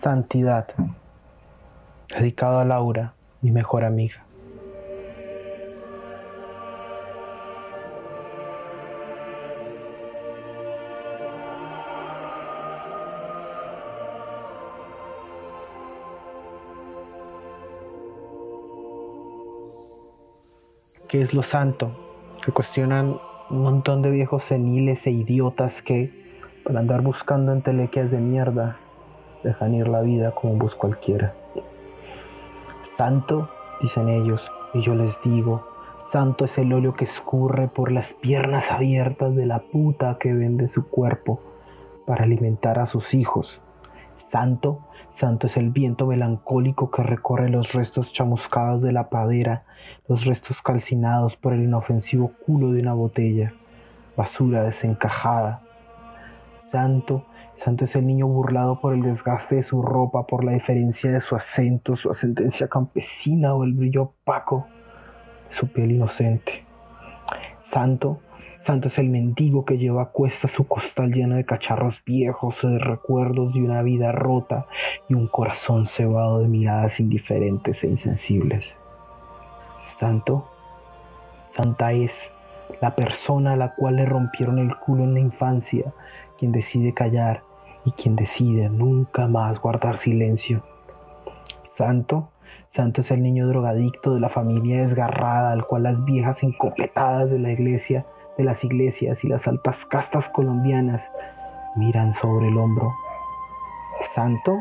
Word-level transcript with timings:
Santidad, 0.00 0.66
dedicado 2.08 2.60
a 2.60 2.64
Laura, 2.64 3.12
mi 3.42 3.50
mejor 3.50 3.84
amiga. 3.84 4.24
¿Qué 21.08 21.20
es 21.20 21.34
lo 21.34 21.42
santo? 21.42 21.90
Que 22.42 22.52
cuestionan 22.52 23.20
un 23.50 23.62
montón 23.62 24.00
de 24.00 24.10
viejos 24.10 24.44
seniles 24.44 25.06
e 25.06 25.10
idiotas 25.10 25.82
que, 25.82 26.10
para 26.64 26.80
andar 26.80 27.02
buscando 27.02 27.52
entelequias 27.52 28.10
de 28.10 28.16
mierda, 28.16 28.78
dejan 29.42 29.74
ir 29.74 29.88
la 29.88 30.00
vida 30.00 30.32
como 30.32 30.54
un 30.54 30.58
bus 30.58 30.74
cualquiera. 30.74 31.34
Santo, 32.96 33.48
dicen 33.80 34.08
ellos, 34.08 34.50
y 34.74 34.82
yo 34.82 34.94
les 34.94 35.20
digo, 35.22 35.66
santo 36.12 36.44
es 36.44 36.58
el 36.58 36.72
óleo 36.72 36.94
que 36.94 37.04
escurre 37.04 37.68
por 37.68 37.92
las 37.92 38.14
piernas 38.14 38.70
abiertas 38.70 39.34
de 39.34 39.46
la 39.46 39.60
puta 39.60 40.18
que 40.18 40.32
vende 40.32 40.68
su 40.68 40.88
cuerpo 40.88 41.40
para 42.06 42.24
alimentar 42.24 42.78
a 42.78 42.86
sus 42.86 43.14
hijos. 43.14 43.60
Santo 44.16 44.80
Santo 45.10 45.48
es 45.48 45.56
el 45.56 45.70
viento 45.70 46.06
melancólico 46.06 46.90
que 46.90 47.02
recorre 47.02 47.50
los 47.50 47.72
restos 47.72 48.12
chamuscados 48.12 48.80
de 48.80 48.92
la 48.92 49.10
padera, 49.10 49.64
los 50.08 50.24
restos 50.24 50.62
calcinados 50.62 51.36
por 51.36 51.52
el 51.52 51.64
inofensivo 51.64 52.32
culo 52.46 52.72
de 52.72 52.80
una 52.80 52.94
botella, 52.94 53.52
basura 54.16 54.62
desencajada. 54.62 55.62
Santo, 56.56 57.26
santo 57.62 57.84
es 57.84 57.94
el 57.94 58.06
niño 58.06 58.26
burlado 58.26 58.80
por 58.80 58.94
el 58.94 59.02
desgaste 59.02 59.56
de 59.56 59.62
su 59.62 59.82
ropa, 59.82 60.26
por 60.26 60.44
la 60.44 60.52
diferencia 60.52 61.10
de 61.10 61.20
su 61.20 61.36
acento, 61.36 61.94
su 61.94 62.10
ascendencia 62.10 62.68
campesina 62.68 63.54
o 63.54 63.64
el 63.64 63.74
brillo 63.74 64.02
opaco 64.02 64.66
de 65.48 65.54
su 65.54 65.68
piel 65.68 65.92
inocente. 65.92 66.64
Santo 67.60 68.20
Santo 68.60 68.88
es 68.88 68.98
el 68.98 69.08
mendigo 69.08 69.64
que 69.64 69.78
lleva 69.78 70.02
a 70.02 70.06
cuesta 70.10 70.46
su 70.46 70.68
costal 70.68 71.12
lleno 71.12 71.36
de 71.36 71.46
cacharros 71.46 72.04
viejos, 72.04 72.60
de 72.60 72.78
recuerdos 72.78 73.54
de 73.54 73.62
una 73.62 73.82
vida 73.82 74.12
rota 74.12 74.66
y 75.08 75.14
un 75.14 75.28
corazón 75.28 75.86
cebado 75.86 76.40
de 76.40 76.48
miradas 76.48 77.00
indiferentes 77.00 77.82
e 77.82 77.88
insensibles. 77.88 78.76
Santo, 79.82 80.50
Santa 81.56 81.92
es 81.92 82.30
la 82.82 82.94
persona 82.94 83.54
a 83.54 83.56
la 83.56 83.74
cual 83.74 83.96
le 83.96 84.04
rompieron 84.04 84.58
el 84.58 84.76
culo 84.76 85.04
en 85.04 85.14
la 85.14 85.20
infancia, 85.20 85.94
quien 86.38 86.52
decide 86.52 86.92
callar 86.92 87.42
y 87.84 87.92
quien 87.92 88.16
decide 88.16 88.68
nunca 88.68 89.26
más 89.26 89.60
guardar 89.60 89.98
silencio. 89.98 90.62
Santo, 91.74 92.30
Santo 92.68 93.00
es 93.00 93.10
el 93.10 93.22
niño 93.22 93.48
drogadicto 93.48 94.14
de 94.14 94.20
la 94.20 94.28
familia 94.28 94.82
desgarrada, 94.82 95.52
al 95.52 95.66
cual 95.66 95.84
las 95.84 96.04
viejas 96.04 96.42
incompletadas 96.42 97.30
de 97.30 97.38
la 97.38 97.52
iglesia 97.52 98.06
de 98.36 98.44
las 98.44 98.64
iglesias 98.64 99.24
y 99.24 99.28
las 99.28 99.46
altas 99.48 99.84
castas 99.86 100.28
colombianas 100.28 101.10
miran 101.76 102.14
sobre 102.14 102.48
el 102.48 102.58
hombro. 102.58 102.92
Santo, 104.14 104.58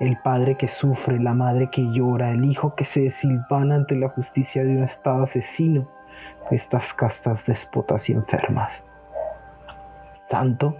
el 0.00 0.16
padre 0.18 0.56
que 0.56 0.68
sufre, 0.68 1.18
la 1.18 1.34
madre 1.34 1.68
que 1.70 1.82
llora, 1.92 2.30
el 2.30 2.44
hijo 2.44 2.74
que 2.74 2.84
se 2.84 3.02
desilvana 3.02 3.74
ante 3.74 3.96
la 3.96 4.08
justicia 4.08 4.64
de 4.64 4.76
un 4.76 4.84
estado 4.84 5.24
asesino 5.24 5.86
estas 6.50 6.92
castas 6.94 7.46
déspotas 7.46 8.08
y 8.08 8.12
enfermas. 8.12 8.82
Santo, 10.28 10.76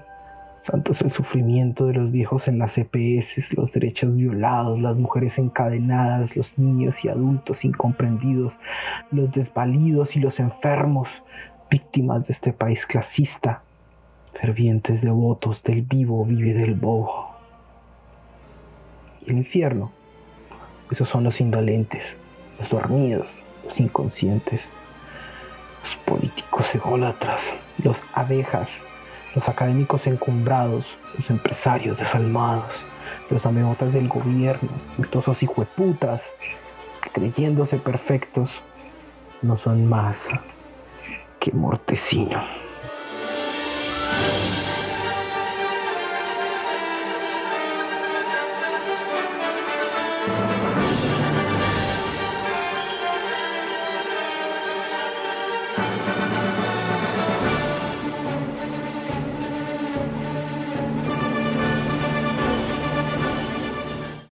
santo 0.63 0.93
es 0.93 1.01
el 1.01 1.11
sufrimiento 1.11 1.87
de 1.87 1.95
los 1.95 2.11
viejos 2.11 2.47
en 2.49 2.59
las 2.59 2.77
EPS, 2.77 3.55
los 3.57 3.73
derechos 3.73 4.15
violados, 4.15 4.81
las 4.81 4.97
mujeres 4.97 5.39
encadenadas, 5.39 6.37
los 6.37 6.59
niños 6.59 7.05
y 7.05 7.09
adultos 7.09 7.65
incomprendidos, 7.65 8.53
los 9.11 9.33
desvalidos 9.33 10.17
y 10.17 10.21
los 10.21 10.39
enfermos, 10.39 11.09
víctimas 11.71 12.27
de 12.27 12.33
este 12.33 12.53
país 12.53 12.87
clasista, 12.87 13.63
fervientes 14.35 15.01
devotos 15.01 15.63
del 15.63 15.83
vivo 15.83 16.25
vive 16.25 16.53
del 16.53 16.75
bobo. 16.75 17.31
Y 19.27 19.31
el 19.31 19.39
infierno, 19.39 19.93
esos 20.91 21.09
son 21.09 21.25
los 21.25 21.41
indolentes, 21.41 22.17
los 22.59 22.69
dormidos, 22.69 23.29
los 23.65 23.81
inconscientes, 23.81 24.63
los 25.83 25.97
políticos 25.97 26.75
ególatras, 26.75 27.55
los 27.83 28.03
abejas, 28.15 28.83
los 29.35 29.49
académicos 29.49 30.07
encumbrados, 30.07 30.87
los 31.17 31.31
empresarios 31.31 31.99
desalmados, 31.99 32.75
los 33.31 33.47
ameotas 33.47 33.93
del 33.93 34.09
gobierno, 34.09 34.71
virtuosos 34.99 35.43
hijueputas, 35.43 36.29
creyéndose 37.13 37.77
perfectos, 37.79 38.61
no 39.43 39.57
son 39.57 39.89
más 39.89 40.29
que 41.39 41.53
Mortecino. 41.53 42.60